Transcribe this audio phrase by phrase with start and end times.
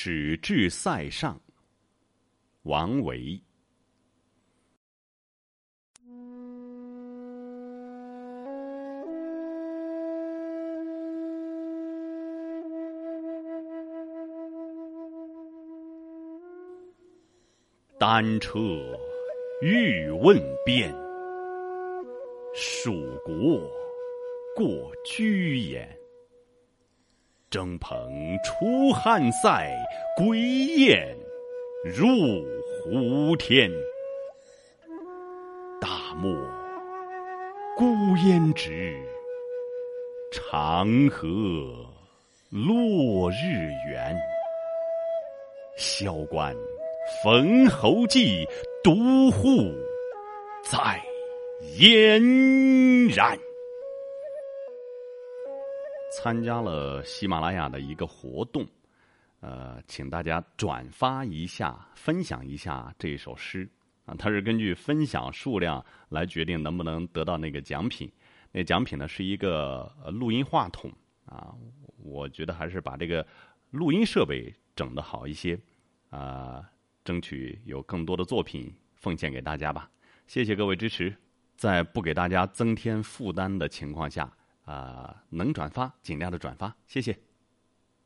[0.00, 1.40] 始至塞上。
[2.62, 3.42] 王维。
[17.98, 18.60] 单车
[19.60, 20.92] 欲问边，
[22.54, 22.92] 蜀
[23.24, 23.68] 国
[24.54, 25.92] 过居延。
[27.50, 27.96] 征蓬
[28.44, 29.74] 出汉塞，
[30.18, 31.16] 归雁
[31.84, 32.08] 入
[32.66, 33.70] 胡天。
[35.80, 36.34] 大漠
[37.76, 37.84] 孤
[38.26, 39.00] 烟直，
[40.32, 41.28] 长河
[42.50, 44.12] 落日圆。
[45.76, 46.52] 萧关。
[47.22, 48.44] 逢侯骑，
[48.82, 49.72] 独护
[50.64, 51.00] 在
[51.76, 52.20] 燕
[53.06, 53.38] 然。
[56.10, 58.66] 参加了喜马拉雅的一个活动，
[59.40, 63.68] 呃，请大家转发一下，分享一下这一首诗
[64.04, 64.14] 啊。
[64.18, 68.10] 它是根据分享数量来决定能不能得到那个奖品。
[68.52, 70.92] 那奖品呢是一个录音话筒
[71.24, 71.54] 啊。
[71.98, 73.26] 我觉得还是把这个
[73.70, 75.58] 录音设备整得好一些
[76.10, 76.64] 啊。
[77.04, 79.90] 争取有更多的作品奉献给大家吧，
[80.26, 81.16] 谢谢各位支持，
[81.56, 84.30] 在不给大家增添负担的情况下，
[84.66, 87.27] 啊，能转发尽量的转发，谢谢。